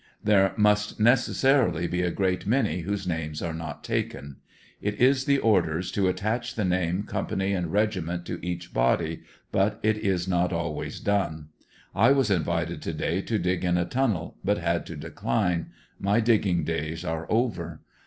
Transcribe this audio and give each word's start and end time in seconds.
There 0.23 0.53
must 0.57 0.99
necessarily 0.99 1.85
be 1.85 2.01
a 2.01 2.09
great 2.09 2.47
many 2.47 2.79
whose 2.79 3.05
names 3.05 3.39
are 3.39 3.53
not 3.53 3.83
taken. 3.83 4.37
It 4.81 4.95
is 4.95 5.25
the 5.25 5.37
orders 5.37 5.91
to 5.91 6.07
attach 6.07 6.55
the 6.55 6.65
name, 6.65 7.03
company 7.03 7.53
and 7.53 7.71
regiment 7.71 8.25
to 8.25 8.43
each 8.43 8.73
body, 8.73 9.21
but 9.51 9.79
it 9.83 9.99
is 9.99 10.27
not 10.27 10.51
always 10.51 10.99
done. 10.99 11.49
I 11.93 12.13
was 12.13 12.31
invited 12.31 12.81
to 12.81 12.93
day 12.93 13.21
to 13.21 13.37
dig 13.37 13.63
in 13.63 13.77
a 13.77 13.85
tunnel, 13.85 14.37
but 14.43 14.57
had 14.57 14.87
to 14.87 14.95
decline. 14.95 15.67
My 15.99 16.19
digging 16.19 16.63
days 16.63 17.05
are 17.05 17.27
over. 17.29 17.81